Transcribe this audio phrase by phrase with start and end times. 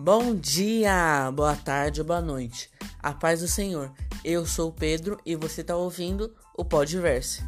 [0.00, 2.70] Bom dia, boa tarde boa noite.
[3.00, 3.92] A paz do Senhor.
[4.24, 7.42] Eu sou o Pedro e você está ouvindo o Podverse.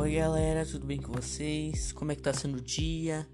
[0.00, 1.92] Oi galera, tudo bem com vocês?
[1.92, 3.28] Como é que tá sendo o dia?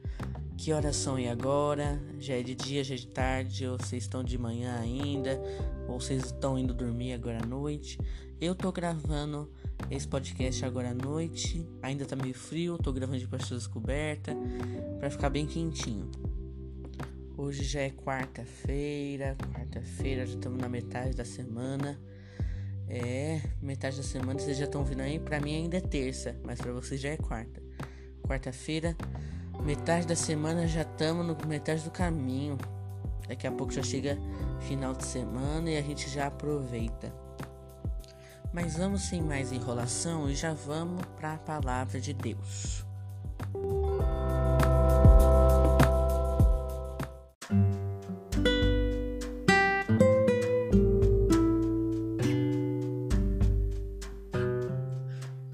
[0.58, 2.02] Que horas são aí agora?
[2.18, 5.40] Já é de dia, já é de tarde, ou vocês estão de manhã ainda,
[5.88, 7.98] ou vocês estão indo dormir agora à noite?
[8.40, 9.50] Eu tô gravando
[9.88, 11.66] esse podcast agora à noite.
[11.82, 14.36] Ainda tá meio frio, tô gravando de pastilhas coberta
[14.98, 16.10] para ficar bem quentinho.
[17.36, 21.98] Hoje já é quarta-feira, quarta-feira já estamos na metade da semana.
[22.88, 25.18] É, metade da semana vocês já estão vindo aí.
[25.18, 27.62] Pra mim ainda é terça, mas para vocês já é quarta.
[28.22, 28.96] Quarta-feira,
[29.64, 32.58] metade da semana já estamos no metade do caminho.
[33.26, 34.18] Daqui a pouco já chega
[34.60, 37.29] final de semana e a gente já aproveita.
[38.52, 42.84] Mas vamos sem mais enrolação e já vamos para a palavra de Deus.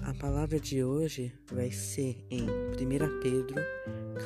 [0.03, 3.56] A palavra de hoje vai ser em 1 Pedro,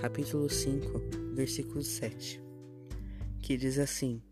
[0.00, 2.40] capítulo 5, versículo 7,
[3.42, 4.22] que diz assim: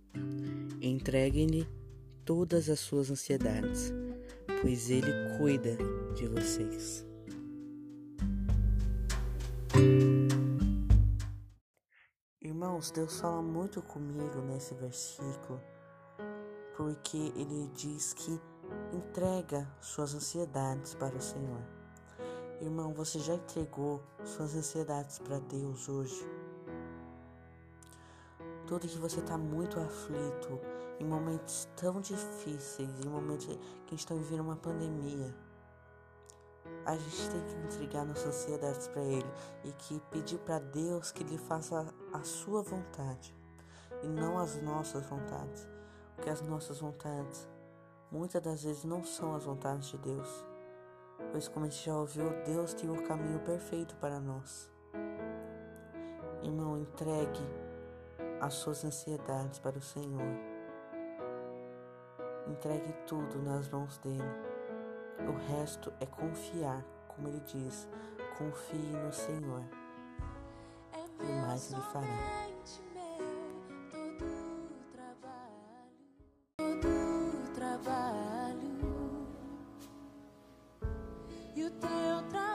[0.81, 1.67] Entreguem-lhe
[2.25, 3.93] todas as suas ansiedades
[4.61, 5.77] pois Ele cuida
[6.15, 7.07] de vocês.
[12.41, 15.61] Irmãos, Deus fala muito comigo nesse versículo,
[16.77, 18.41] porque Ele diz que
[18.93, 21.63] entrega suas ansiedades para o Senhor.
[22.61, 26.38] Irmão, você já entregou suas ansiedades para Deus hoje?
[28.69, 30.61] Tudo que você está muito aflito,
[31.01, 33.49] em momentos tão difíceis, em momentos
[33.87, 35.35] que estão vivendo uma pandemia,
[36.85, 39.31] a gente tem que entregar nossas ansiedades para Ele
[39.65, 43.35] e que pedir para Deus que Ele faça a sua vontade
[44.03, 45.67] e não as nossas vontades,
[46.15, 47.49] porque as nossas vontades
[48.13, 50.45] muitas das vezes não são as vontades de Deus,
[51.33, 54.71] pois como a gente já ouviu, Deus tem o caminho perfeito para nós.
[56.43, 57.68] Irmão, entregue
[58.41, 60.37] as suas ansiedades para o Senhor.
[62.47, 64.23] Entregue tudo nas mãos dele.
[65.29, 67.89] O resto é confiar, como ele diz:
[68.37, 69.63] confie no Senhor.
[71.21, 72.07] E mais ele fará.
[81.55, 82.48] E o teu trabalho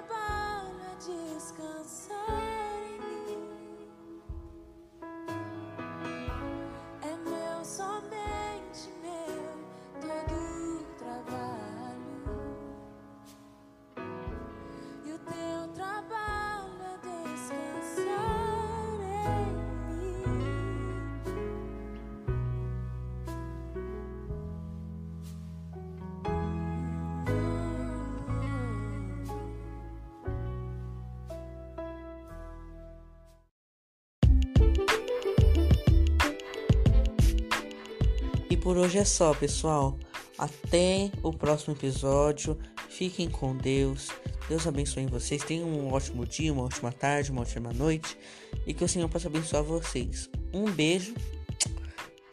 [38.63, 39.99] por hoje é só, pessoal.
[40.37, 42.57] Até o próximo episódio.
[42.87, 44.07] Fiquem com Deus.
[44.47, 45.43] Deus abençoe vocês.
[45.43, 48.17] Tenham um ótimo dia, uma ótima tarde, uma ótima noite.
[48.65, 50.29] E que o Senhor possa abençoar vocês.
[50.53, 51.13] Um beijo.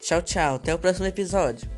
[0.00, 0.54] Tchau, tchau.
[0.54, 1.68] Até o próximo episódio.